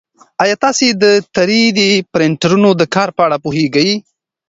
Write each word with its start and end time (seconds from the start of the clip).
ایا 0.43 0.55
تاسي 0.63 0.87
د 1.03 1.05
تری 1.35 1.61
ډي 1.77 1.89
پرنټرونو 2.13 2.69
د 2.79 2.81
کار 2.95 3.09
په 3.17 3.21
اړه 3.27 3.37
پوهېږئ؟ 3.43 3.89